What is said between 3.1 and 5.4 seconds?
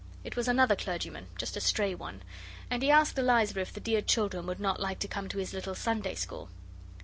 Eliza if the dear children would not like to come to